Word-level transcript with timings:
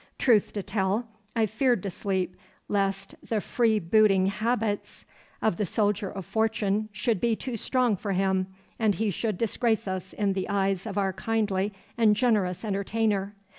Truth 0.17 0.53
to 0.53 0.63
tell, 0.63 1.07
I 1.35 1.45
feared 1.45 1.83
to 1.83 1.91
sleep, 1.91 2.35
lest 2.67 3.13
the 3.21 3.39
freebooting 3.39 4.25
habits 4.29 5.05
of 5.43 5.57
the 5.57 5.65
soldier 5.67 6.09
of 6.09 6.25
fortune 6.25 6.89
should 6.91 7.21
be 7.21 7.35
too 7.35 7.55
strong 7.55 7.95
for 7.95 8.13
him, 8.13 8.47
and 8.79 8.95
he 8.95 9.11
should 9.11 9.37
disgrace 9.37 9.87
us 9.87 10.13
in 10.13 10.33
the 10.33 10.49
eyes 10.49 10.87
of 10.87 10.97
our 10.97 11.13
kindly 11.13 11.71
and 11.99 12.15
generous 12.15 12.65
entertainer. 12.65 13.35